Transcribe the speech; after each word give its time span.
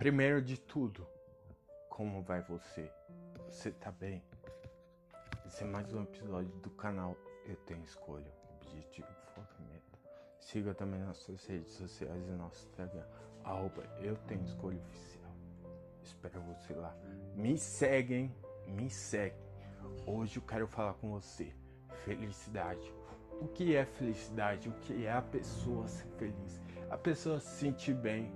Primeiro 0.00 0.40
de 0.40 0.58
tudo, 0.58 1.06
como 1.90 2.22
vai 2.22 2.40
você? 2.40 2.90
Você 3.50 3.70
tá 3.70 3.92
bem? 3.92 4.24
Esse 5.44 5.62
é 5.62 5.66
mais 5.66 5.92
um 5.92 6.04
episódio 6.04 6.50
do 6.60 6.70
canal 6.70 7.14
Eu 7.44 7.54
Tenho 7.66 7.84
Escolha, 7.84 8.32
Objetivo 8.62 9.06
Focamento. 9.34 9.98
Siga 10.38 10.72
também 10.72 11.00
nossas 11.00 11.44
redes 11.44 11.74
sociais 11.74 12.26
e 12.26 12.30
nosso 12.30 12.66
Instagram, 12.66 13.04
arroba 13.44 13.82
Eu 14.00 14.16
Tenho 14.26 14.42
Escolha 14.42 14.78
Oficial. 14.78 15.36
Espero 16.02 16.40
você 16.44 16.72
lá. 16.72 16.96
Me 17.36 17.58
seguem, 17.58 18.34
me 18.68 18.88
seguem. 18.88 19.38
Hoje 20.06 20.38
eu 20.38 20.42
quero 20.42 20.66
falar 20.66 20.94
com 20.94 21.10
você. 21.10 21.54
Felicidade. 22.06 22.90
O 23.38 23.48
que 23.48 23.76
é 23.76 23.84
felicidade? 23.84 24.66
O 24.66 24.72
que 24.80 25.04
é 25.04 25.12
a 25.12 25.20
pessoa 25.20 25.86
ser 25.86 26.08
feliz? 26.16 26.58
A 26.88 26.96
pessoa 26.96 27.38
se 27.38 27.58
sentir 27.58 27.92
bem 27.92 28.32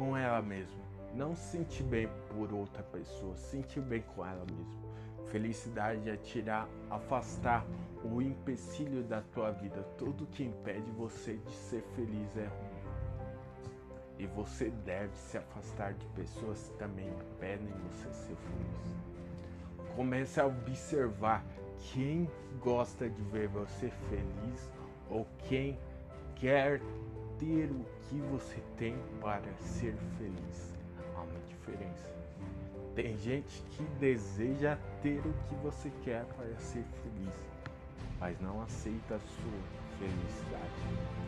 com 0.00 0.16
ela 0.16 0.40
mesma. 0.40 0.80
Não 1.14 1.36
se 1.36 1.58
sentir 1.58 1.82
bem 1.82 2.08
por 2.30 2.50
outra 2.54 2.82
pessoa, 2.84 3.36
se 3.36 3.50
sentir 3.50 3.82
bem 3.82 4.02
com 4.14 4.24
ela 4.24 4.46
mesma. 4.46 4.80
Felicidade 5.26 6.08
é 6.08 6.16
tirar, 6.16 6.66
afastar 6.88 7.66
o 8.02 8.22
empecilho 8.22 9.02
da 9.04 9.20
tua 9.20 9.50
vida. 9.50 9.82
Tudo 9.98 10.26
que 10.26 10.42
impede 10.42 10.90
você 10.92 11.34
de 11.36 11.52
ser 11.52 11.82
feliz 11.94 12.34
é 12.36 12.46
ruim. 12.46 12.80
E 14.18 14.26
você 14.26 14.70
deve 14.86 15.14
se 15.14 15.36
afastar 15.36 15.92
de 15.92 16.06
pessoas 16.08 16.68
que 16.68 16.78
também 16.78 17.06
impedem 17.08 17.68
você 17.90 18.10
ser 18.12 18.36
feliz. 18.36 19.94
Comece 19.94 20.40
a 20.40 20.46
observar 20.46 21.44
quem 21.92 22.28
gosta 22.60 23.08
de 23.08 23.22
ver 23.24 23.48
você 23.48 23.90
feliz 24.08 24.72
ou 25.10 25.26
quem 25.46 25.78
quer 26.36 26.80
ter 27.40 27.70
o 27.70 27.84
que 28.08 28.16
você 28.30 28.62
tem 28.76 28.94
para 29.20 29.52
ser 29.58 29.94
feliz. 30.18 30.74
Há 31.16 31.22
uma 31.22 31.40
diferença. 31.48 32.08
Tem 32.94 33.16
gente 33.18 33.62
que 33.70 33.82
deseja 33.98 34.76
ter 35.02 35.18
o 35.20 35.32
que 35.48 35.54
você 35.62 35.90
quer 36.04 36.24
para 36.36 36.54
ser 36.58 36.84
feliz, 37.02 37.34
mas 38.20 38.38
não 38.40 38.62
aceita 38.62 39.14
a 39.14 39.20
sua 39.20 39.98
felicidade. 39.98 41.20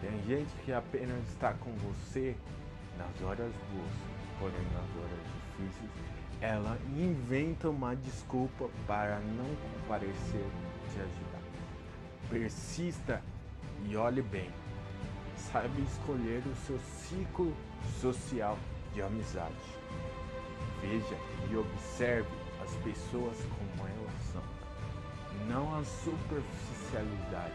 Tem 0.00 0.22
gente 0.26 0.50
que 0.64 0.72
apenas 0.72 1.28
está 1.28 1.52
com 1.52 1.70
você 1.72 2.34
nas 2.96 3.22
horas 3.22 3.52
boas, 3.70 3.94
porém 4.38 4.64
nas 4.72 5.04
horas 5.04 5.20
difíceis 5.58 6.10
ela 6.40 6.78
inventa 6.96 7.68
uma 7.68 7.94
desculpa 7.94 8.70
para 8.86 9.20
não 9.20 9.56
comparecer 9.74 10.46
te 10.90 11.00
ajudar. 11.00 11.42
Persista 12.30 13.22
e 13.84 13.94
olhe 13.94 14.22
bem. 14.22 14.50
Saiba 15.52 15.80
escolher 15.80 16.42
o 16.46 16.54
seu 16.66 16.78
ciclo 16.78 17.54
social 18.00 18.58
de 18.92 19.02
amizade. 19.02 19.54
Veja 20.80 21.16
e 21.50 21.56
observe 21.56 22.28
as 22.62 22.74
pessoas 22.76 23.36
como 23.36 23.88
elas 23.88 24.12
são, 24.32 24.42
não 25.48 25.74
a 25.74 25.84
superficialidade. 25.84 27.54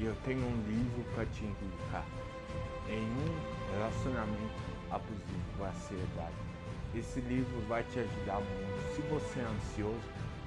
Eu 0.00 0.14
tenho 0.24 0.44
um 0.44 0.62
livro 0.66 1.04
para 1.14 1.26
te 1.26 1.44
indicar. 1.44 2.04
Em 2.88 3.02
um 3.02 3.72
relacionamento 3.72 4.60
abusivo, 4.90 5.64
ansiedade 5.64 6.52
esse 6.94 7.20
livro 7.20 7.60
vai 7.68 7.82
te 7.84 8.00
ajudar 8.00 8.40
muito. 8.40 8.94
Se 8.94 9.02
você 9.02 9.40
é 9.40 9.44
ansioso, 9.44 10.00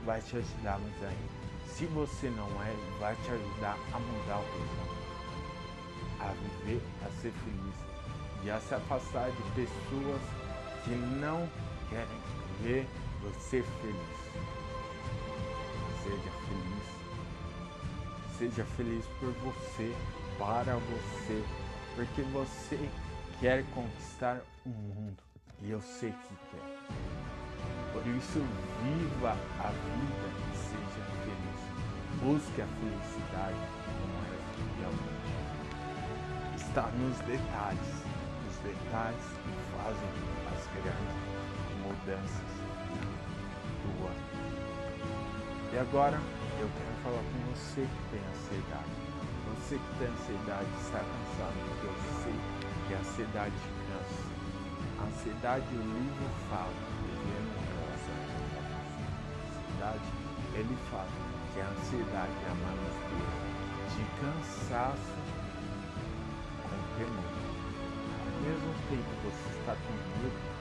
vai 0.06 0.22
te 0.22 0.38
ajudar 0.38 0.80
mais 0.80 1.04
ainda. 1.04 1.46
Se 1.68 1.86
você 1.88 2.30
não 2.30 2.48
é, 2.62 2.74
vai 3.00 3.16
te 3.16 3.32
ajudar 3.32 3.78
a 3.92 4.00
mudar 4.00 4.38
o 4.38 4.44
pensamento, 4.44 4.95
a 6.30 6.34
viver, 6.34 6.82
a 7.06 7.10
ser 7.22 7.32
feliz 7.32 7.76
e 8.44 8.50
a 8.50 8.60
se 8.60 8.76
afastar 8.76 9.32
de 9.32 9.42
pessoas 9.56 10.22
que 10.84 10.92
não 10.92 11.50
querem 11.90 12.22
ver 12.62 12.88
você 13.22 13.64
feliz. 13.82 14.26
Seja 16.04 16.32
feliz. 16.48 16.96
Seja 18.38 18.66
feliz 18.78 19.06
por 19.20 19.32
você, 19.32 19.96
para 20.38 20.76
você, 20.76 21.44
porque 21.96 22.22
você 22.24 22.90
quer 23.40 23.64
conquistar 23.74 24.42
o 24.66 24.70
mundo 24.70 25.18
e 25.62 25.72
eu 25.72 25.82
sei 25.82 26.12
que 26.12 26.36
quer. 26.52 26.86
Por 27.94 28.06
isso, 28.08 28.40
viva 28.84 29.32
a 29.60 29.70
vida 29.70 30.28
e 30.52 30.58
seja 30.58 31.06
feliz. 31.24 31.62
Busque 32.22 32.62
a 32.62 32.68
felicidade 32.68 33.56
como 33.86 34.16
ela 34.26 34.46
realmente 34.80 35.32
é. 35.32 35.45
Está 36.76 36.92
nos 36.92 37.18
detalhes, 37.20 38.04
os 38.50 38.58
detalhes 38.58 39.24
que 39.32 39.56
fazem 39.72 40.12
as 40.52 40.68
grandes 40.76 41.16
mudanças 41.80 42.52
na 42.92 43.72
tua. 43.80 44.12
E 45.72 45.78
agora 45.80 46.20
eu 46.60 46.70
quero 46.76 46.96
falar 47.02 47.24
com 47.32 47.56
você 47.56 47.80
que 47.80 48.02
tem 48.12 48.20
ansiedade. 48.28 48.92
Você 49.56 49.80
que 49.80 50.00
tem 50.00 50.08
ansiedade 50.10 50.68
está 50.84 51.00
cansado, 51.00 51.56
porque 51.64 51.88
eu 51.88 51.96
sei 52.22 52.36
que 52.90 52.94
a 52.94 53.00
ansiedade 53.00 53.56
cansa 53.88 54.36
ansiedade, 55.08 55.66
o 55.72 55.80
livro 55.80 56.28
fala, 56.50 56.76
vivendo 57.08 57.56
em 57.56 57.72
relação 57.72 58.20
à 58.20 58.68
ansiedade, 59.48 60.08
ele 60.56 60.78
fala 60.92 61.08
que 61.54 61.62
a 61.62 61.68
ansiedade 61.72 62.36
é 62.36 62.52
uma 62.52 62.74
mistura 62.84 63.46
de 63.96 64.04
cansaço 64.20 65.25
temor. 66.98 67.46
Ao 68.34 68.42
mesmo 68.42 68.74
tempo 68.90 69.10
que 69.10 69.28
você 69.28 69.60
está 69.60 69.76
com 69.76 69.94
medo, 70.24 70.56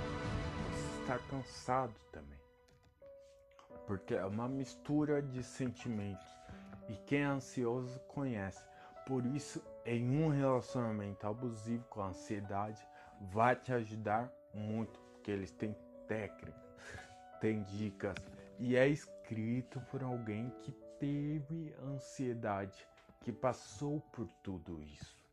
você 0.70 1.00
está 1.00 1.18
cansado 1.30 1.94
também. 2.10 2.38
Porque 3.86 4.14
é 4.14 4.24
uma 4.24 4.48
mistura 4.48 5.22
de 5.22 5.42
sentimentos. 5.42 6.26
E 6.88 6.94
quem 7.06 7.20
é 7.20 7.24
ansioso 7.24 7.98
conhece. 8.08 8.64
Por 9.06 9.24
isso, 9.26 9.62
em 9.84 10.22
um 10.22 10.28
relacionamento 10.28 11.26
abusivo 11.26 11.84
com 11.88 12.02
a 12.02 12.08
ansiedade, 12.08 12.86
vai 13.32 13.54
te 13.54 13.72
ajudar 13.72 14.32
muito, 14.52 14.98
porque 15.12 15.30
eles 15.30 15.50
têm 15.50 15.76
técnica, 16.08 16.58
têm 17.40 17.62
dicas 17.64 18.14
e 18.58 18.76
é 18.76 18.88
escrito 18.88 19.80
por 19.90 20.02
alguém 20.02 20.50
que 20.62 20.72
teve 20.98 21.74
ansiedade, 21.82 22.86
que 23.20 23.32
passou 23.32 24.00
por 24.12 24.26
tudo 24.42 24.80
isso. 24.82 25.23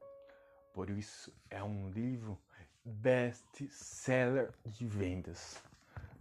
Por 0.74 0.90
isso 0.90 1.34
é 1.50 1.64
um 1.64 1.90
livro 1.90 2.38
best-seller 2.84 4.52
de 4.66 4.88
vendas, 4.88 5.62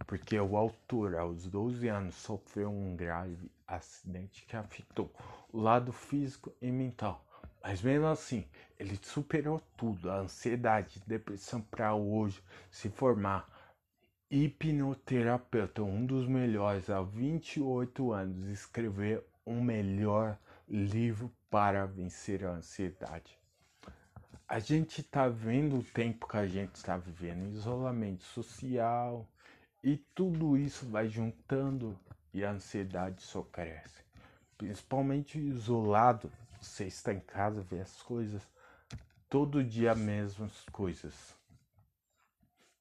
porque 0.07 0.39
o 0.39 0.57
autor 0.57 1.15
aos 1.17 1.47
12 1.47 1.89
anos 1.89 2.15
sofreu 2.15 2.71
um 2.71 2.97
grave 2.97 3.51
acidente 3.67 4.45
que 4.47 4.57
afetou 4.57 5.13
o 5.53 5.61
lado 5.61 5.93
físico 5.93 6.53
e 6.61 6.71
mental 6.71 7.25
mas 7.63 7.83
mesmo 7.83 8.07
assim, 8.07 8.47
ele 8.79 8.99
superou 9.03 9.61
tudo, 9.77 10.11
a 10.11 10.21
ansiedade, 10.21 11.03
depressão 11.07 11.61
para 11.61 11.95
hoje 11.95 12.43
se 12.71 12.89
formar 12.89 13.49
hipnoterapeuta, 14.31 15.83
um 15.83 16.07
dos 16.07 16.27
melhores 16.27 16.89
há 16.89 17.03
28 17.03 18.13
anos, 18.13 18.49
escrever 18.49 19.25
um 19.47 19.61
melhor 19.61 20.39
livro 20.69 21.31
para 21.51 21.85
vencer 21.85 22.45
a 22.45 22.53
ansiedade. 22.53 23.40
A 24.51 24.59
gente 24.59 25.01
está 25.01 25.29
vendo 25.29 25.79
o 25.79 25.83
tempo 25.85 26.27
que 26.27 26.37
a 26.37 26.45
gente 26.45 26.75
está 26.75 26.97
vivendo, 26.97 27.55
isolamento 27.55 28.25
social 28.25 29.25
e 29.81 29.97
tudo 29.97 30.57
isso 30.57 30.87
vai 30.87 31.09
juntando 31.09 31.97
e 32.35 32.45
a 32.45 32.51
ansiedade 32.51 33.23
só 33.23 33.43
cresce. 33.45 34.03
Principalmente 34.59 35.39
isolado, 35.39 36.33
você 36.61 36.87
está 36.87 37.15
em 37.15 37.21
casa, 37.21 37.63
vê 37.63 37.81
as 37.81 38.03
coisas, 38.03 38.43
todo 39.29 39.63
dia 39.63 39.93
as 39.93 39.99
mesmas 39.99 40.65
coisas. 40.73 41.15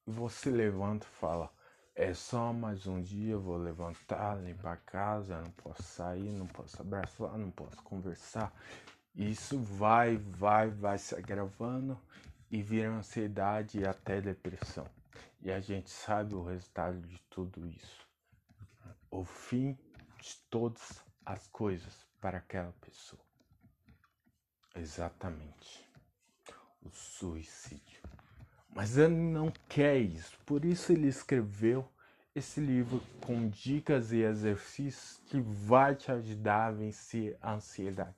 Você 0.08 0.50
levanta 0.50 1.06
e 1.06 1.20
fala, 1.20 1.54
é 1.94 2.16
só 2.16 2.52
mais 2.52 2.88
um 2.88 3.00
dia, 3.00 3.38
vou 3.38 3.58
levantar, 3.58 4.42
limpar 4.42 4.74
a 4.74 4.78
casa, 4.78 5.40
não 5.40 5.52
posso 5.52 5.84
sair, 5.84 6.32
não 6.32 6.48
posso 6.48 6.82
abraçar, 6.82 7.38
não 7.38 7.52
posso 7.52 7.80
conversar. 7.84 8.52
Isso 9.16 9.60
vai, 9.60 10.18
vai, 10.18 10.70
vai 10.70 10.98
se 10.98 11.16
agravando 11.16 12.00
e 12.50 12.62
vira 12.62 12.90
ansiedade 12.90 13.80
e 13.80 13.86
até 13.86 14.22
depressão. 14.22 14.88
E 15.42 15.52
a 15.52 15.60
gente 15.60 15.90
sabe 15.90 16.36
o 16.36 16.44
resultado 16.44 17.00
de 17.02 17.20
tudo 17.30 17.68
isso. 17.68 18.08
O 19.10 19.24
fim 19.24 19.78
de 20.22 20.38
todas 20.50 21.04
as 21.26 21.48
coisas 21.48 22.06
para 22.20 22.38
aquela 22.38 22.74
pessoa. 22.82 23.22
Exatamente. 24.76 25.88
O 26.82 26.90
suicídio. 26.90 28.02
Mas 28.74 28.98
ele 28.98 29.16
não 29.16 29.52
quer 29.68 29.98
isso. 29.98 30.38
Por 30.46 30.64
isso 30.64 30.92
ele 30.92 31.08
escreveu 31.08 31.88
esse 32.36 32.60
livro 32.60 33.02
com 33.26 33.50
dicas 33.50 34.12
e 34.12 34.22
exercícios 34.22 35.20
que 35.26 35.42
vai 35.42 35.96
te 35.96 36.12
ajudar 36.12 36.68
a 36.68 36.72
vencer 36.72 37.38
a 37.42 37.54
ansiedade. 37.54 38.16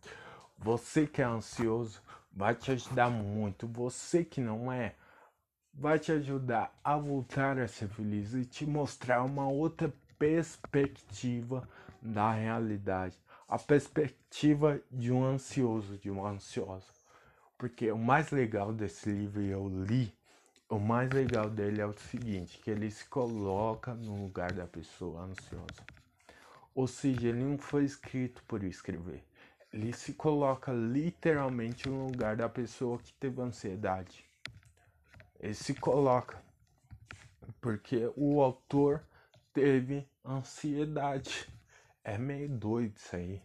Você 0.63 1.07
que 1.07 1.23
é 1.23 1.25
ansioso 1.25 2.03
vai 2.31 2.53
te 2.53 2.71
ajudar 2.71 3.09
muito. 3.09 3.67
Você 3.67 4.23
que 4.23 4.39
não 4.39 4.71
é, 4.71 4.93
vai 5.73 5.97
te 5.97 6.11
ajudar 6.11 6.71
a 6.83 6.95
voltar 6.95 7.57
a 7.57 7.67
ser 7.67 7.89
feliz 7.89 8.35
e 8.35 8.45
te 8.45 8.63
mostrar 8.67 9.23
uma 9.23 9.49
outra 9.49 9.91
perspectiva 10.19 11.67
da 11.99 12.31
realidade, 12.31 13.17
a 13.47 13.57
perspectiva 13.57 14.79
de 14.91 15.11
um 15.11 15.25
ansioso, 15.25 15.97
de 15.97 16.11
uma 16.11 16.29
ansiosa. 16.29 16.93
Porque 17.57 17.91
o 17.91 17.97
mais 17.97 18.29
legal 18.29 18.71
desse 18.71 19.09
livro 19.09 19.41
eu 19.41 19.67
li, 19.67 20.13
o 20.69 20.77
mais 20.77 21.09
legal 21.09 21.49
dele 21.49 21.81
é 21.81 21.85
o 21.87 21.93
seguinte, 21.93 22.59
que 22.59 22.69
ele 22.69 22.91
se 22.91 23.05
coloca 23.05 23.95
no 23.95 24.21
lugar 24.21 24.51
da 24.51 24.67
pessoa 24.67 25.23
ansiosa. 25.23 25.83
Ou 26.75 26.87
seja, 26.87 27.29
ele 27.29 27.43
não 27.43 27.57
foi 27.57 27.83
escrito 27.83 28.43
por 28.43 28.63
escrever. 28.63 29.23
Ele 29.71 29.93
se 29.93 30.13
coloca 30.13 30.71
literalmente 30.73 31.87
no 31.87 32.07
lugar 32.07 32.35
da 32.35 32.49
pessoa 32.49 32.99
que 32.99 33.13
teve 33.13 33.41
ansiedade. 33.41 34.25
Ele 35.39 35.53
se 35.53 35.73
coloca 35.73 36.41
porque 37.61 38.11
o 38.15 38.41
autor 38.41 39.03
teve 39.53 40.07
ansiedade. 40.25 41.47
É 42.03 42.17
meio 42.17 42.49
doido 42.49 42.97
isso 42.97 43.15
aí, 43.15 43.41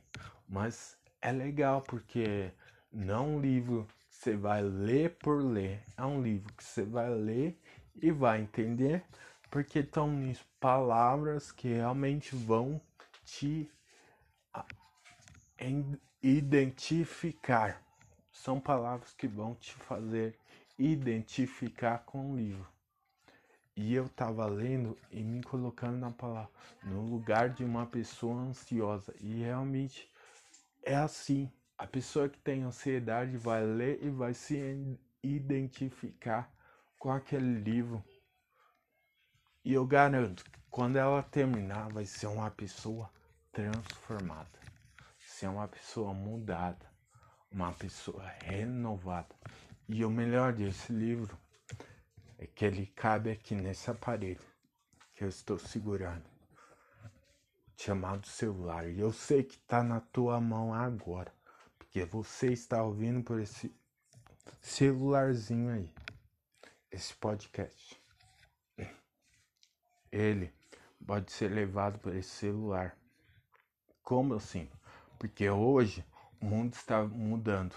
mas 0.48 0.98
é 1.20 1.30
legal 1.30 1.82
porque 1.82 2.50
não 2.90 3.14
é 3.14 3.20
um 3.20 3.40
livro 3.40 3.86
que 4.08 4.14
você 4.14 4.36
vai 4.36 4.62
ler 4.62 5.16
por 5.18 5.42
ler, 5.42 5.82
é 5.96 6.04
um 6.04 6.22
livro 6.22 6.52
que 6.54 6.64
você 6.64 6.82
vai 6.82 7.10
ler 7.10 7.60
e 7.94 8.10
vai 8.10 8.40
entender, 8.40 9.04
porque 9.50 9.80
estão 9.80 10.10
nisso 10.10 10.44
palavras 10.58 11.52
que 11.52 11.68
realmente 11.68 12.34
vão 12.34 12.80
te 13.24 13.70
identificar. 16.28 17.80
São 18.32 18.58
palavras 18.58 19.12
que 19.12 19.28
vão 19.28 19.54
te 19.54 19.72
fazer 19.74 20.36
identificar 20.76 21.98
com 22.04 22.32
o 22.32 22.36
livro. 22.36 22.66
E 23.76 23.94
eu 23.94 24.06
estava 24.06 24.44
lendo 24.46 24.98
e 25.12 25.22
me 25.22 25.40
colocando 25.42 25.98
na 25.98 26.10
palavra, 26.10 26.50
no 26.82 27.02
lugar 27.02 27.50
de 27.50 27.62
uma 27.64 27.86
pessoa 27.86 28.40
ansiosa. 28.42 29.14
E 29.20 29.42
realmente 29.42 30.10
é 30.82 30.96
assim. 30.96 31.50
A 31.78 31.86
pessoa 31.86 32.28
que 32.28 32.38
tem 32.40 32.62
ansiedade 32.62 33.36
vai 33.36 33.64
ler 33.64 34.02
e 34.02 34.10
vai 34.10 34.34
se 34.34 34.98
identificar 35.22 36.50
com 36.98 37.12
aquele 37.12 37.60
livro. 37.60 38.02
E 39.64 39.74
eu 39.74 39.86
garanto 39.86 40.42
que 40.42 40.58
quando 40.70 40.96
ela 40.96 41.22
terminar, 41.22 41.88
vai 41.92 42.06
ser 42.06 42.26
uma 42.26 42.50
pessoa 42.50 43.10
transformada. 43.52 44.65
Ser 45.36 45.48
uma 45.48 45.68
pessoa 45.68 46.14
mudada. 46.14 46.90
Uma 47.52 47.70
pessoa 47.70 48.26
renovada. 48.42 49.36
E 49.86 50.02
o 50.02 50.08
melhor 50.08 50.54
desse 50.54 50.90
livro 50.90 51.38
é 52.38 52.46
que 52.46 52.64
ele 52.64 52.86
cabe 52.86 53.30
aqui 53.30 53.54
nesse 53.54 53.90
aparelho 53.90 54.40
que 55.14 55.24
eu 55.24 55.28
estou 55.28 55.58
segurando, 55.58 56.24
chamado 57.76 58.26
celular. 58.26 58.88
E 58.88 58.98
eu 58.98 59.12
sei 59.12 59.44
que 59.44 59.56
está 59.56 59.82
na 59.82 60.00
tua 60.00 60.40
mão 60.40 60.72
agora, 60.72 61.30
porque 61.78 62.02
você 62.06 62.50
está 62.54 62.82
ouvindo 62.82 63.22
por 63.22 63.38
esse 63.38 63.78
celularzinho 64.62 65.70
aí, 65.70 65.94
esse 66.90 67.14
podcast. 67.14 68.02
Ele 70.10 70.50
pode 71.06 71.30
ser 71.30 71.48
levado 71.50 71.98
por 71.98 72.16
esse 72.16 72.30
celular. 72.30 72.96
Como 74.02 74.32
assim? 74.32 74.70
Porque 75.18 75.48
hoje 75.48 76.04
o 76.40 76.46
mundo 76.46 76.74
está 76.74 77.02
mudando 77.04 77.74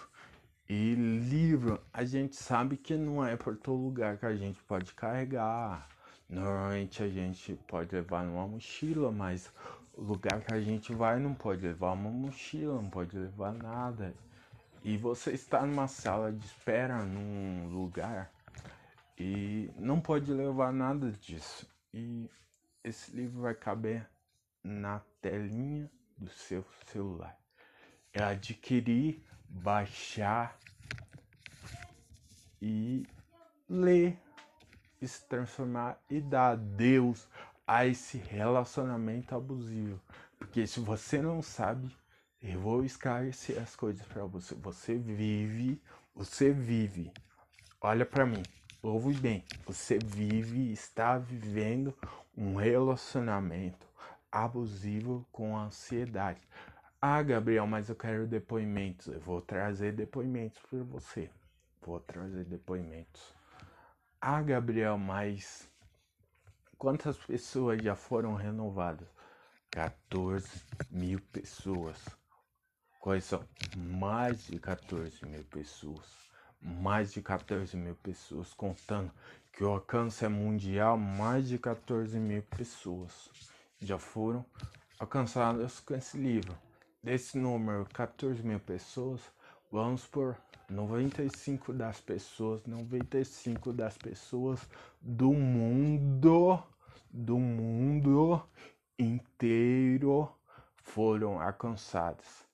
e 0.71 0.93
livro, 0.93 1.81
a 1.91 2.05
gente 2.05 2.35
sabe 2.35 2.77
que 2.77 2.95
não 2.95 3.25
é 3.25 3.35
por 3.35 3.57
todo 3.57 3.81
lugar 3.81 4.19
que 4.19 4.25
a 4.27 4.35
gente 4.35 4.61
pode 4.65 4.93
carregar. 4.93 5.89
Normalmente 6.29 7.01
a 7.01 7.09
gente 7.09 7.55
pode 7.67 7.95
levar 7.95 8.23
numa 8.23 8.47
mochila, 8.47 9.11
mas 9.11 9.51
o 9.93 10.03
lugar 10.03 10.41
que 10.41 10.53
a 10.53 10.61
gente 10.61 10.93
vai 10.93 11.19
não 11.19 11.33
pode 11.33 11.65
levar 11.65 11.93
uma 11.93 12.11
mochila, 12.11 12.75
não 12.75 12.87
pode 12.87 13.17
levar 13.17 13.51
nada. 13.51 14.13
E 14.83 14.95
você 14.95 15.31
está 15.31 15.65
numa 15.65 15.87
sala 15.87 16.31
de 16.31 16.45
espera 16.45 17.03
num 17.03 17.67
lugar 17.69 18.31
e 19.17 19.71
não 19.75 19.99
pode 19.99 20.31
levar 20.31 20.71
nada 20.71 21.11
disso. 21.13 21.67
E 21.91 22.29
esse 22.83 23.09
livro 23.09 23.41
vai 23.41 23.55
caber 23.55 24.07
na 24.63 25.01
telinha 25.19 25.89
do 26.19 26.29
seu 26.29 26.65
celular. 26.87 27.37
É 28.13 28.21
adquirir 28.21 29.23
baixar 29.47 30.57
e 32.61 33.05
ler, 33.67 34.17
e 35.01 35.07
se 35.07 35.25
transformar 35.27 36.01
e 36.09 36.19
dar 36.19 36.51
adeus 36.51 37.27
a 37.65 37.85
esse 37.85 38.17
relacionamento 38.17 39.35
abusivo. 39.35 39.99
Porque 40.37 40.67
se 40.67 40.79
você 40.79 41.21
não 41.21 41.41
sabe, 41.41 41.95
eu 42.41 42.59
vou 42.59 42.83
esclarecer 42.83 43.61
as 43.61 43.75
coisas 43.75 44.05
para 44.07 44.25
você. 44.25 44.55
Você 44.55 44.97
vive, 44.97 45.81
você 46.15 46.51
vive. 46.51 47.11
Olha 47.81 48.05
para 48.05 48.25
mim, 48.25 48.43
ouve 48.81 49.13
bem. 49.13 49.45
Você 49.65 49.99
vive, 49.99 50.71
está 50.71 51.17
vivendo 51.17 51.95
um 52.35 52.55
relacionamento 52.55 53.88
abusivo 54.31 55.25
com 55.31 55.57
ansiedade. 55.57 56.41
Ah, 57.01 57.21
Gabriel, 57.23 57.65
mas 57.65 57.89
eu 57.89 57.95
quero 57.95 58.27
depoimentos. 58.27 59.07
Eu 59.07 59.19
vou 59.19 59.41
trazer 59.41 59.93
depoimentos 59.93 60.59
para 60.69 60.83
você. 60.83 61.29
Vou 61.81 61.99
trazer 61.99 62.43
depoimentos. 62.45 63.33
Ah, 64.19 64.41
Gabriel, 64.41 64.97
mas 64.97 65.69
quantas 66.77 67.17
pessoas 67.17 67.81
já 67.81 67.95
foram 67.95 68.35
renovadas? 68.35 69.07
14 69.71 70.47
mil 70.91 71.21
pessoas. 71.31 71.97
Quais 72.99 73.23
são? 73.23 73.45
Mais 73.77 74.45
de 74.45 74.59
14 74.59 75.25
mil 75.25 75.45
pessoas. 75.45 76.05
Mais 76.61 77.13
de 77.13 77.21
14 77.21 77.77
mil 77.77 77.95
pessoas, 77.95 78.53
contando 78.53 79.09
que 79.53 79.63
o 79.63 79.69
alcance 79.69 80.25
é 80.25 80.27
mundial, 80.27 80.97
mais 80.97 81.47
de 81.47 81.57
14 81.57 82.19
mil 82.19 82.43
pessoas 82.43 83.31
já 83.79 83.97
foram 83.97 84.45
alcançadas 84.99 85.79
com 85.79 85.95
esse 85.95 86.17
livro 86.17 86.57
desse 87.01 87.37
número 87.37 87.85
14 87.93 88.43
mil 88.43 88.59
pessoas, 88.59 89.21
vamos 89.71 90.05
por 90.05 90.37
95 90.69 91.73
das 91.73 91.99
pessoas, 91.99 92.63
95 92.65 93.73
das 93.73 93.97
pessoas 93.97 94.59
do 95.01 95.31
mundo, 95.31 96.61
do 97.09 97.39
mundo 97.39 98.43
inteiro 98.97 100.29
foram 100.83 101.41
alcançadas. 101.41 102.45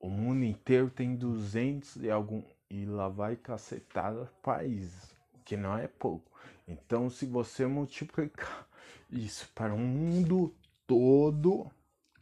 O 0.00 0.08
mundo 0.08 0.44
inteiro 0.44 0.90
tem 0.90 1.14
200 1.14 1.96
e 1.96 2.10
algum 2.10 2.42
e 2.70 2.84
lá 2.84 3.08
vai 3.08 3.36
cacetada 3.36 4.30
países, 4.42 5.14
que 5.44 5.56
não 5.56 5.78
é 5.78 5.86
pouco. 5.86 6.30
Então, 6.66 7.08
se 7.08 7.26
você 7.26 7.66
multiplicar 7.66 8.66
isso 9.14 9.48
para 9.54 9.72
o 9.72 9.78
mundo 9.78 10.54
todo, 10.86 11.70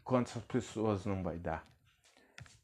quantas 0.05 0.43
pessoas 0.45 1.05
não 1.07 1.23
vai 1.23 1.39
dar. 1.39 1.67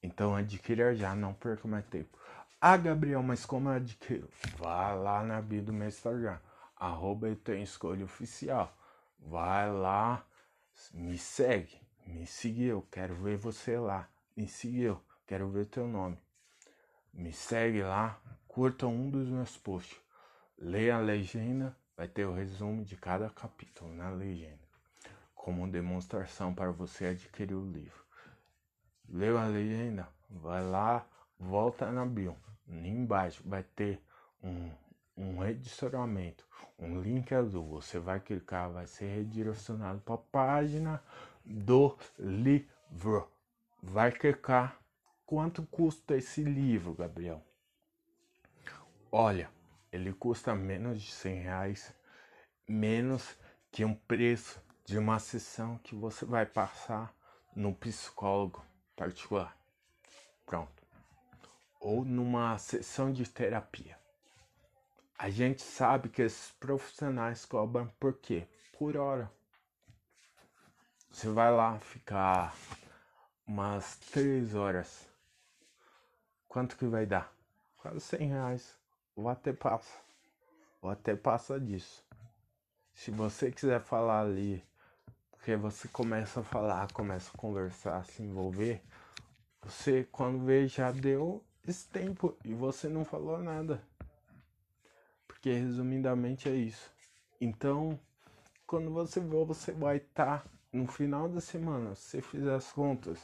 Então 0.02 0.36
adquira 0.36 0.94
já, 0.94 1.14
não 1.14 1.32
perca 1.32 1.66
mais 1.66 1.84
tempo. 1.86 2.16
Ah, 2.60 2.76
Gabriel, 2.76 3.22
mas 3.22 3.46
como 3.46 3.68
eu 3.68 3.74
adquiro? 3.74 4.28
Vá 4.56 4.92
lá 4.92 5.22
na 5.22 5.40
bio 5.40 5.62
do 5.62 5.72
meu 5.72 5.88
Instagram, 5.88 6.38
arroba 6.76 7.28
eu 7.28 7.36
tenho 7.36 7.62
escolha 7.62 8.04
oficial. 8.04 8.76
Vai 9.18 9.70
lá, 9.72 10.24
me 10.92 11.16
segue, 11.16 11.80
me 12.06 12.26
seguiu, 12.26 12.86
quero 12.90 13.14
ver 13.16 13.36
você 13.36 13.78
lá. 13.78 14.08
Me 14.36 14.46
seguiu, 14.46 15.00
quero 15.26 15.48
ver 15.48 15.66
teu 15.66 15.86
nome. 15.86 16.18
Me 17.12 17.32
segue 17.32 17.82
lá, 17.82 18.20
curta 18.46 18.86
um 18.86 19.10
dos 19.10 19.28
meus 19.28 19.56
posts. 19.56 19.98
Leia 20.56 20.96
a 20.96 21.00
legenda, 21.00 21.76
vai 21.98 22.08
ter 22.08 22.24
o 22.24 22.32
resumo 22.32 22.84
de 22.84 22.96
cada 22.96 23.28
capítulo 23.28 23.92
na 23.92 24.08
legenda 24.08 24.68
como 25.34 25.66
demonstração 25.66 26.54
para 26.54 26.70
você 26.70 27.06
adquirir 27.06 27.54
o 27.54 27.70
livro. 27.70 28.04
Leu 29.08 29.38
a 29.38 29.46
legenda? 29.46 30.06
Vai 30.28 30.62
lá, 30.62 31.06
volta 31.38 31.90
na 31.90 32.04
bio. 32.04 32.36
Embaixo 32.68 33.42
vai 33.46 33.62
ter 33.62 34.00
um, 34.42 34.70
um 35.16 35.38
redirecionamento, 35.38 36.46
um 36.78 37.00
link 37.00 37.34
azul. 37.34 37.66
Você 37.70 37.98
vai 37.98 38.20
clicar, 38.20 38.70
vai 38.70 38.86
ser 38.86 39.06
redirecionado 39.06 40.00
para 40.00 40.16
a 40.16 40.18
página 40.18 41.02
do 41.42 41.96
livro. 42.18 43.26
Vai 43.82 44.12
clicar. 44.12 44.78
Quanto 45.24 45.62
custa 45.66 46.14
esse 46.14 46.42
livro, 46.42 46.94
Gabriel? 46.94 47.42
Olha, 49.10 49.50
ele 49.92 50.12
custa 50.12 50.54
menos 50.54 51.00
de 51.00 51.10
100 51.10 51.40
reais, 51.40 51.94
menos 52.68 53.36
que 53.70 53.84
um 53.84 53.94
preço 53.94 54.60
de 54.84 54.98
uma 54.98 55.18
sessão 55.18 55.78
que 55.78 55.94
você 55.94 56.24
vai 56.24 56.46
passar 56.46 57.14
no 57.54 57.74
psicólogo 57.74 58.64
particular. 58.96 59.56
Pronto. 60.46 60.82
Ou 61.80 62.04
numa 62.04 62.56
sessão 62.58 63.12
de 63.12 63.28
terapia. 63.28 63.98
A 65.18 65.30
gente 65.30 65.62
sabe 65.62 66.08
que 66.08 66.22
esses 66.22 66.52
profissionais 66.52 67.44
cobram 67.44 67.88
por 67.98 68.14
quê? 68.14 68.46
Por 68.78 68.96
hora. 68.96 69.30
Você 71.10 71.28
vai 71.28 71.50
lá 71.50 71.78
ficar 71.80 72.54
umas 73.46 73.96
três 73.96 74.54
horas. 74.54 75.08
Quanto 76.46 76.76
que 76.76 76.86
vai 76.86 77.04
dar? 77.04 77.32
Quase 77.78 78.00
100 78.00 78.28
reais. 78.28 78.77
Ou 79.18 79.28
até 79.28 79.52
passa. 79.52 79.98
Ou 80.80 80.88
até 80.88 81.16
passa 81.16 81.58
disso. 81.58 82.04
Se 82.94 83.10
você 83.10 83.50
quiser 83.50 83.80
falar 83.80 84.20
ali, 84.20 84.64
porque 85.32 85.56
você 85.56 85.88
começa 85.88 86.38
a 86.38 86.44
falar, 86.44 86.92
começa 86.92 87.32
a 87.34 87.36
conversar, 87.36 87.96
a 87.96 88.04
se 88.04 88.22
envolver, 88.22 88.80
você 89.60 90.04
quando 90.12 90.44
vê 90.44 90.68
já 90.68 90.92
deu 90.92 91.44
esse 91.66 91.88
tempo 91.88 92.38
e 92.44 92.54
você 92.54 92.88
não 92.88 93.04
falou 93.04 93.40
nada. 93.40 93.82
Porque 95.26 95.52
resumidamente 95.52 96.48
é 96.48 96.54
isso. 96.54 96.88
Então, 97.40 97.98
quando 98.68 98.88
você 98.88 99.20
for, 99.20 99.44
você 99.44 99.72
vai 99.72 99.96
estar 99.96 100.44
tá 100.44 100.50
no 100.72 100.86
final 100.86 101.28
da 101.28 101.40
semana, 101.40 101.92
se 101.96 102.02
você 102.02 102.22
fizer 102.22 102.54
as 102.54 102.70
contas, 102.70 103.18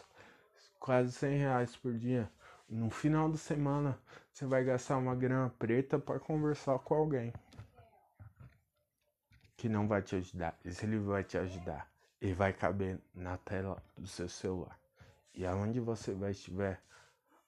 quase 0.80 1.12
100 1.12 1.38
reais 1.38 1.76
por 1.76 1.96
dia. 1.96 2.28
No 2.68 2.90
final 2.90 3.30
da 3.30 3.36
semana, 3.36 3.98
você 4.32 4.46
vai 4.46 4.64
gastar 4.64 4.96
uma 4.96 5.14
grana 5.14 5.50
preta 5.58 5.98
para 5.98 6.18
conversar 6.18 6.78
com 6.78 6.94
alguém 6.94 7.32
que 9.56 9.68
não 9.68 9.86
vai 9.86 10.02
te 10.02 10.16
ajudar. 10.16 10.58
Esse 10.64 10.86
livro 10.86 11.12
vai 11.12 11.24
te 11.24 11.38
ajudar. 11.38 11.88
Ele 12.20 12.34
vai 12.34 12.52
caber 12.52 12.98
na 13.14 13.36
tela 13.38 13.82
do 13.96 14.06
seu 14.06 14.28
celular. 14.28 14.78
E 15.34 15.46
aonde 15.46 15.80
você 15.80 16.12
vai 16.12 16.32
estiver, 16.32 16.80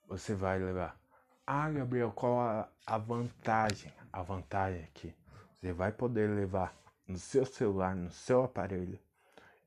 você 0.09 0.35
vai 0.35 0.59
levar. 0.59 0.99
Ah, 1.47 1.71
Gabriel, 1.71 2.13
qual 2.13 2.41
a, 2.41 2.69
a 2.87 2.99
vantagem? 2.99 3.93
A 4.13 4.23
vantagem 4.23 4.81
é 4.81 4.89
que 4.95 5.15
você 5.55 5.73
vai 5.73 5.93
poder 5.93 6.31
levar 6.31 6.75
no 7.07 7.19
seu 7.19 7.47
celular, 7.47 7.95
no 7.95 8.11
seu 8.11 8.45
aparelho, 8.45 8.99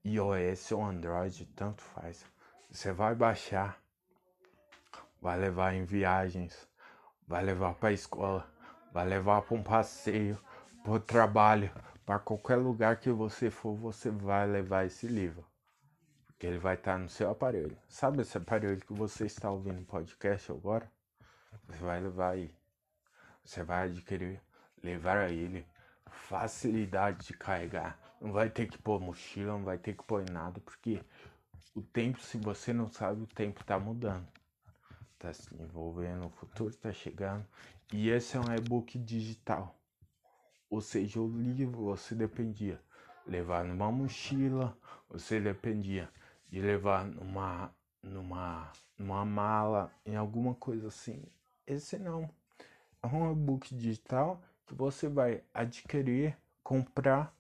iOS 0.04 0.72
ou 0.72 0.84
Android, 0.84 1.46
tanto 1.56 1.82
faz. 1.82 2.26
Você 2.72 2.92
vai 2.92 3.16
baixar, 3.16 3.82
vai 5.22 5.38
levar 5.38 5.74
em 5.74 5.84
viagens, 5.84 6.68
vai 7.28 7.44
levar 7.44 7.74
para 7.76 7.90
a 7.90 7.94
escola, 7.94 8.50
vai 8.92 9.08
levar 9.08 9.42
para 9.42 9.56
um 9.56 9.64
passeio, 9.64 10.38
para 10.84 10.94
o 10.94 11.00
trabalho, 11.00 11.72
para 12.06 12.20
qualquer 12.20 12.56
lugar 12.56 12.98
que 12.98 13.12
você 13.12 13.50
for, 13.50 13.76
você 13.76 14.10
vai 14.10 14.48
levar 14.48 14.86
esse 14.86 15.08
livro. 15.08 15.46
Porque 16.26 16.48
ele 16.48 16.58
vai 16.58 16.76
estar 16.76 16.98
no 16.98 17.10
seu 17.10 17.30
aparelho. 17.30 17.78
Sabe 17.88 18.22
esse 18.22 18.38
aparelho 18.38 18.80
que 18.80 18.94
você 18.94 19.26
está 19.26 19.52
ouvindo 19.52 19.86
podcast 19.86 20.52
agora? 20.52 20.90
Você 21.68 21.84
vai 21.84 22.00
levar 22.02 22.32
aí. 22.32 22.56
Você 23.44 23.64
vai 23.64 23.88
adquirir, 23.88 24.42
levar 24.82 25.18
a 25.18 25.30
ele 25.30 25.68
facilidade 26.10 27.28
de 27.28 27.34
carregar. 27.34 27.98
Não 28.22 28.32
vai 28.32 28.50
ter 28.50 28.68
que 28.68 28.78
pôr 28.78 29.00
mochila, 29.00 29.54
não 29.54 29.64
vai 29.64 29.78
ter 29.78 29.94
que 29.94 30.04
pôr 30.04 30.30
nada, 30.30 30.60
porque 30.60 31.02
o 31.76 31.82
tempo, 31.82 32.20
se 32.20 32.38
você 32.38 32.74
não 32.74 32.90
sabe, 32.90 33.24
o 33.24 33.28
tempo 33.28 33.62
está 33.62 33.80
mudando. 33.80 34.28
Está 35.20 35.34
se 35.34 35.54
envolvendo, 35.62 36.28
o 36.28 36.30
futuro 36.30 36.70
está 36.70 36.94
chegando. 36.94 37.46
E 37.92 38.10
esse 38.10 38.38
é 38.38 38.40
um 38.40 38.56
e-book 38.56 38.98
digital. 38.98 39.78
Ou 40.70 40.80
seja, 40.80 41.20
o 41.20 41.28
livro 41.28 41.84
você 41.84 42.16
dependia 42.16 42.80
levar 43.28 43.66
numa 43.66 43.92
mochila, 43.92 44.78
você 45.10 45.38
dependia 45.42 46.10
de 46.48 46.62
levar 46.62 47.04
numa, 47.06 47.70
numa, 48.02 48.72
numa 48.98 49.26
mala, 49.26 49.92
em 50.06 50.16
alguma 50.16 50.56
coisa 50.56 50.88
assim. 50.88 51.22
Esse 51.68 52.00
não. 52.00 52.30
É 53.04 53.08
um 53.08 53.30
e-book 53.34 53.76
digital 53.76 54.42
que 54.66 54.74
você 54.74 55.10
vai 55.10 55.44
adquirir, 55.54 56.38
comprar, 56.64 57.36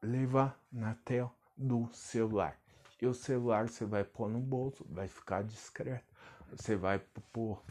levar 0.00 0.56
na 0.70 0.94
tela 1.04 1.34
do 1.56 1.88
celular. 1.92 2.56
E 3.02 3.06
o 3.06 3.12
celular 3.12 3.68
você 3.68 3.84
vai 3.84 4.04
pôr 4.04 4.28
no 4.28 4.38
bolso, 4.38 4.86
vai 4.88 5.08
ficar 5.08 5.42
discreto. 5.42 6.14
Você 6.50 6.76
vai 6.76 6.98
pôr, 7.32 7.62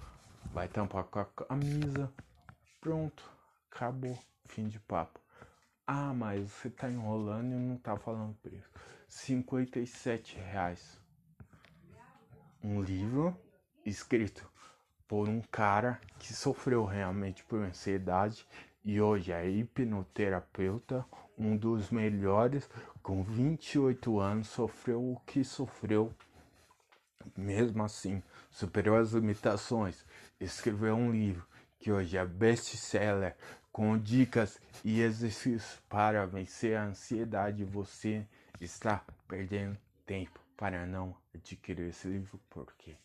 vai 0.54 0.68
tampar 0.68 1.04
com 1.06 1.20
a 1.20 1.26
camisa. 1.26 2.12
Pronto, 2.82 3.24
acabou, 3.72 4.18
fim 4.46 4.68
de 4.68 4.80
papo. 4.80 5.20
Ah, 5.88 6.14
mas 6.14 6.52
você 6.52 6.70
tá 6.70 6.90
enrolando 6.90 7.52
e 7.54 7.56
não 7.56 7.78
tá 7.78 7.96
falando 7.98 8.36
preço. 8.42 8.70
57 9.08 10.36
reais. 10.38 11.00
Um 12.64 12.82
livro 12.82 13.38
escrito 13.86 14.50
por 15.08 15.30
um 15.30 15.42
cara 15.42 16.02
que 16.18 16.34
sofreu 16.34 16.84
realmente 16.84 17.44
por 17.44 17.60
ansiedade 17.60 18.48
e 18.84 19.02
hoje 19.02 19.32
é 19.32 19.50
hipnoterapeuta, 19.50 21.06
um 21.38 21.58
dos 21.58 21.90
melhores, 21.90 22.70
com 23.02 23.24
28 23.24 24.20
anos, 24.20 24.48
sofreu 24.48 25.02
o 25.02 25.20
que 25.26 25.44
sofreu. 25.44 26.14
Mesmo 27.36 27.84
assim, 27.84 28.22
superou 28.56 28.96
as 28.96 29.12
limitações, 29.12 30.06
escreveu 30.40 30.96
um 30.96 31.12
livro 31.12 31.46
que 31.78 31.92
hoje 31.92 32.18
é 32.18 32.26
best-seller 32.26 33.36
com 33.70 33.98
dicas 33.98 34.62
e 34.82 35.02
exercícios 35.02 35.82
para 35.90 36.26
vencer 36.26 36.78
a 36.78 36.86
ansiedade. 36.86 37.66
Você 37.66 38.26
está 38.62 39.04
perdendo 39.28 39.78
tempo 40.06 40.40
para 40.56 40.86
não 40.86 41.14
adquirir 41.34 41.90
esse 41.90 42.08
livro, 42.08 42.40
porque 42.50 42.96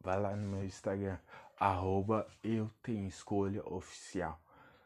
vai 0.00 0.20
lá 0.20 0.34
no 0.34 0.48
meu 0.48 0.64
Instagram, 0.64 1.16
arroba 1.56 2.26
eu 2.42 2.68
tenho 2.82 3.06
escolha 3.06 3.62
oficial. 3.64 4.42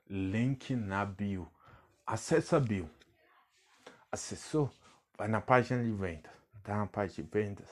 Link 0.07 0.77
na 0.77 1.07
bio. 1.07 1.51
Acesse 2.07 2.55
a 2.55 2.61
bio. 2.61 2.91
Acessou? 4.13 4.71
Vai 5.17 5.29
na 5.29 5.41
página 5.41 5.83
de 5.83 5.91
vendas. 5.91 6.33
Tá 6.63 6.77
na 6.77 6.87
página 6.87 7.25
de 7.25 7.31
vendas. 7.31 7.69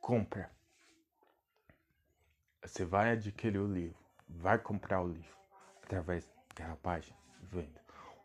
Compra. 0.00 0.53
Você 2.64 2.84
vai 2.84 3.12
adquirir 3.12 3.58
o 3.58 3.70
livro. 3.70 3.98
Vai 4.26 4.58
comprar 4.58 5.02
o 5.02 5.08
livro. 5.08 5.36
Através 5.82 6.26
daquela 6.48 6.76
página 6.76 7.16
de 7.38 7.46
venda. 7.46 7.80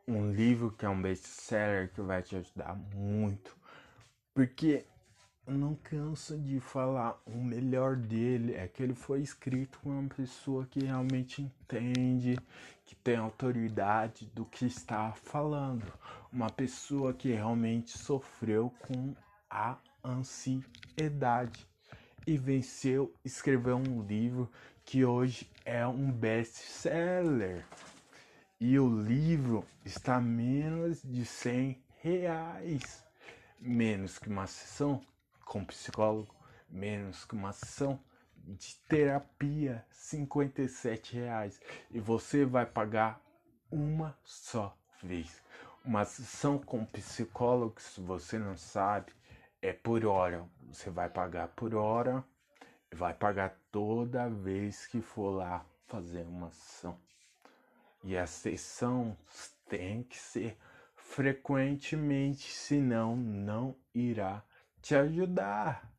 Um 0.08 0.32
livro 0.32 0.72
que 0.72 0.86
é 0.86 0.90
um 0.90 1.02
best-seller 1.02 1.92
que 1.92 2.02
vai 2.02 2.24
te 2.24 2.38
ajudar 2.38 2.74
muito. 2.96 3.56
Porque 4.34 4.86
eu 5.46 5.54
não 5.56 5.76
canso 5.76 6.38
de 6.38 6.60
falar, 6.60 7.22
o 7.26 7.36
melhor 7.36 7.98
dele 7.98 8.54
é 8.54 8.68
que 8.68 8.82
ele 8.82 8.94
foi 8.94 9.22
escrito 9.22 9.78
por 9.80 9.90
uma 9.92 10.08
pessoa 10.08 10.66
que 10.66 10.86
realmente 10.86 11.42
entende, 11.42 12.40
que 12.86 12.96
tem 12.96 13.18
autoridade 13.18 14.26
do 14.34 14.46
que 14.46 14.66
está 14.66 15.12
falando. 15.12 15.92
Uma 16.32 16.50
pessoa 16.50 17.14
que 17.14 17.34
realmente 17.34 17.98
sofreu 17.98 18.74
com 18.80 19.14
a 19.50 19.78
ansiedade 20.04 21.68
e 22.30 22.38
venceu, 22.38 23.12
escreveu 23.26 23.76
um 23.76 24.04
livro 24.04 24.52
que 24.86 25.04
hoje 25.04 25.50
é 25.66 25.88
um 25.88 26.12
best-seller. 26.12 27.66
E 28.60 28.78
o 28.78 28.88
livro 28.88 29.66
está 29.84 30.18
a 30.18 30.22
menos 30.22 31.02
de 31.02 31.26
100 31.26 31.84
reais. 31.98 33.04
Menos 33.60 34.20
que 34.20 34.30
uma 34.30 34.46
sessão 34.46 35.02
com 35.44 35.66
psicólogo, 35.66 36.36
menos 36.70 37.26
que 37.26 37.34
uma 37.34 37.52
sessão 37.52 38.00
de 38.46 38.76
terapia, 38.88 39.84
57 39.92 41.16
reais. 41.16 41.60
E 41.90 42.00
você 42.00 42.46
vai 42.46 42.68
pagar 42.68 43.20
uma 43.72 44.16
só 44.24 44.78
vez. 45.02 45.42
Uma 45.84 46.06
sessão 46.06 46.60
com 46.60 46.86
psicólogo, 46.86 47.82
se 47.82 48.00
você 48.00 48.38
não 48.38 48.56
sabe, 48.56 49.12
é 49.62 49.74
por 49.74 50.06
hora. 50.06 50.48
Você 50.72 50.90
vai 50.90 51.10
pagar 51.10 51.48
por 51.50 51.76
hora 51.76 52.24
vai 52.92 53.14
pagar 53.14 53.58
toda 53.72 54.30
vez 54.30 54.88
que 54.88 55.02
for 55.02 55.32
lá 55.32 55.66
fazer 55.88 56.24
uma 56.24 56.52
sessão. 56.52 57.00
E 58.04 58.18
a 58.18 58.26
sessão 58.26 59.18
tem 59.68 60.04
que 60.04 60.18
ser 60.18 60.58
frequentemente, 60.96 62.52
senão 62.52 63.16
não 63.16 63.76
irá 63.94 64.44
te 64.82 64.96
ajudar. 64.96 65.92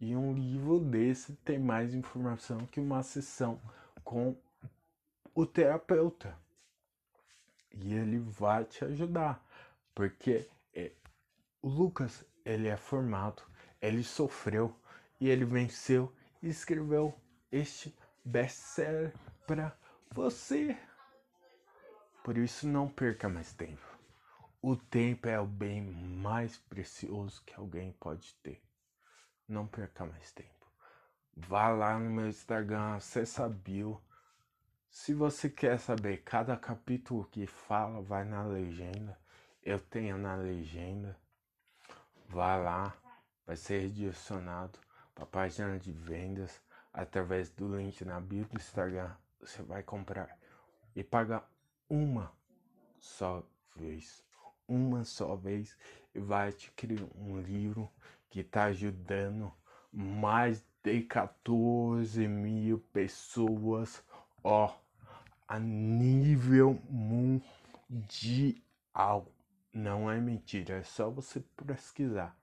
E 0.00 0.16
um 0.16 0.32
livro 0.32 0.80
desse 0.80 1.34
tem 1.36 1.58
mais 1.58 1.94
informação 1.94 2.66
que 2.66 2.80
uma 2.80 3.02
sessão 3.02 3.60
com 4.02 4.36
o 5.34 5.46
terapeuta. 5.46 6.36
E 7.72 7.94
ele 7.94 8.18
vai 8.18 8.64
te 8.64 8.84
ajudar, 8.84 9.42
porque 9.94 10.46
o 11.62 11.68
Lucas, 11.68 12.24
ele 12.44 12.66
é 12.66 12.76
formado, 12.76 13.42
ele 13.80 14.02
sofreu 14.02 14.76
e 15.20 15.28
ele 15.28 15.44
venceu 15.44 16.12
e 16.42 16.48
escreveu 16.48 17.14
este 17.52 17.96
best-seller 18.24 19.14
para 19.46 19.72
você. 20.10 20.76
Por 22.24 22.36
isso 22.36 22.66
não 22.66 22.88
perca 22.88 23.28
mais 23.28 23.52
tempo. 23.52 23.86
O 24.60 24.76
tempo 24.76 25.28
é 25.28 25.40
o 25.40 25.46
bem 25.46 25.80
mais 25.82 26.58
precioso 26.58 27.42
que 27.44 27.54
alguém 27.54 27.92
pode 27.92 28.34
ter. 28.42 28.60
Não 29.48 29.66
perca 29.66 30.04
mais 30.04 30.32
tempo. 30.32 30.66
Vá 31.36 31.68
lá 31.68 31.98
no 31.98 32.10
meu 32.10 32.28
Instagram, 32.28 32.96
acessa 32.96 33.44
a 33.44 33.48
bio, 33.48 34.02
Se 34.90 35.14
você 35.14 35.48
quer 35.48 35.78
saber 35.78 36.22
cada 36.22 36.56
capítulo 36.56 37.24
que 37.24 37.46
fala, 37.46 38.02
vai 38.02 38.24
na 38.24 38.44
legenda. 38.44 39.18
Eu 39.62 39.80
tenho 39.80 40.18
na 40.18 40.34
legenda. 40.36 41.18
Vai 42.28 42.62
lá, 42.62 42.94
vai 43.46 43.56
ser 43.56 43.80
redirecionado 43.80 44.78
para 45.14 45.24
a 45.24 45.26
página 45.26 45.78
de 45.78 45.92
vendas 45.92 46.60
através 46.92 47.50
do 47.50 47.76
link 47.76 48.04
na 48.04 48.20
bio 48.20 48.44
do 48.46 48.56
Instagram. 48.56 49.10
Você 49.40 49.62
vai 49.62 49.82
comprar 49.82 50.38
e 50.94 51.02
pagar 51.02 51.48
uma 51.88 52.32
só 52.98 53.42
vez. 53.76 54.24
Uma 54.66 55.04
só 55.04 55.34
vez 55.36 55.76
e 56.14 56.20
vai 56.20 56.52
criar 56.76 57.06
um 57.16 57.40
livro 57.40 57.90
que 58.30 58.40
está 58.40 58.64
ajudando 58.64 59.52
mais 59.92 60.64
de 60.82 61.02
14 61.02 62.26
mil 62.26 62.78
pessoas, 62.92 64.02
ó 64.42 64.74
a 65.46 65.58
nível 65.58 66.80
mundial. 66.88 68.00
Não 69.72 70.10
é 70.10 70.20
mentira, 70.20 70.76
é 70.76 70.82
só 70.82 71.10
você 71.10 71.40
pesquisar. 71.66 72.36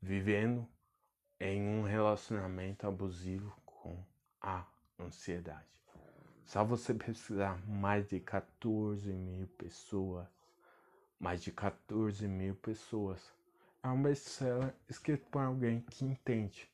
Vivendo 0.00 0.66
em 1.38 1.62
um 1.62 1.82
relacionamento 1.82 2.86
abusivo 2.86 3.54
com 3.64 4.04
a 4.40 4.64
ansiedade. 4.98 5.66
Só 6.44 6.64
você 6.64 6.92
pesquisar 6.92 7.58
mais 7.66 8.08
de 8.08 8.20
14 8.20 9.12
mil 9.12 9.46
pessoas. 9.46 10.26
Mais 11.18 11.42
de 11.42 11.52
14 11.52 12.26
mil 12.28 12.54
pessoas. 12.56 13.32
É 13.82 13.88
um 13.88 14.02
best-seller 14.02 14.74
escrito 14.88 15.26
por 15.30 15.42
alguém 15.42 15.80
que 15.80 16.04
entende. 16.04 16.70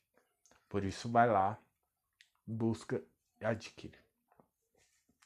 Por 0.67 0.83
isso 0.83 1.09
vai 1.09 1.29
lá, 1.29 1.57
busca 2.45 3.01
e 3.39 3.45
adquire 3.45 3.97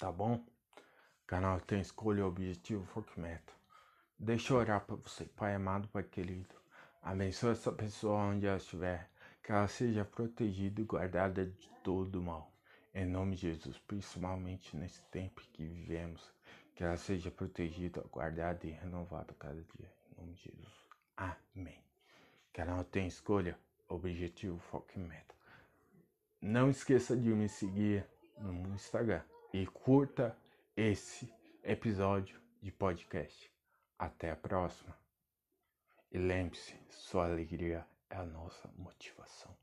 tá 0.02 0.12
bom? 0.12 0.44
canal 1.28 1.62
tem 1.62 1.80
escolha, 1.80 2.26
objetivo, 2.26 2.84
foco 2.88 3.22
meta. 3.22 3.54
Deixa 4.24 4.54
eu 4.54 4.58
orar 4.58 4.86
para 4.86 4.98
você, 4.98 5.26
Pai 5.26 5.56
amado, 5.56 5.88
Pai 5.88 6.04
querido. 6.04 6.54
Abençoa 7.02 7.54
essa 7.54 7.72
pessoa 7.72 8.20
onde 8.20 8.46
ela 8.46 8.58
estiver, 8.58 9.10
que 9.42 9.52
ela 9.52 9.68
seja 9.68 10.06
protegida 10.06 10.80
e 10.80 10.84
guardada 10.84 11.44
de 11.44 11.68
todo 11.84 12.22
mal. 12.22 12.54
Em 12.94 13.04
nome 13.04 13.36
de 13.36 13.52
Jesus, 13.52 13.80
principalmente 13.80 14.78
nesse 14.78 15.02
tempo 15.10 15.42
que 15.52 15.66
vivemos, 15.66 16.32
que 16.76 16.84
ela 16.84 16.98
seja 16.98 17.32
protegida, 17.32 18.06
guardada 18.12 18.68
e 18.68 18.70
renovada 18.70 19.34
cada 19.40 19.60
dia. 19.76 19.92
Em 20.12 20.22
nome 20.22 20.34
de 20.34 20.44
Jesus. 20.44 20.88
Amém. 21.18 21.84
canal 22.54 22.84
tem 22.84 23.08
escolha, 23.08 23.58
objetivo, 23.90 24.60
foco 24.60 24.92
e 24.96 25.00
meta. 25.00 25.34
Não 26.40 26.70
esqueça 26.70 27.18
de 27.18 27.30
me 27.30 27.50
seguir 27.50 28.06
no 28.38 28.76
Instagram 28.76 29.24
e 29.52 29.66
curta 29.66 30.38
esse 30.78 31.28
episódio 31.64 32.40
de 32.62 32.72
podcast. 32.72 33.51
Até 34.02 34.32
a 34.32 34.36
próxima. 34.36 34.98
E 36.12 36.18
lembre-se, 36.18 36.76
sua 36.90 37.26
alegria 37.26 37.86
é 38.10 38.16
a 38.16 38.26
nossa 38.26 38.68
motivação. 38.76 39.56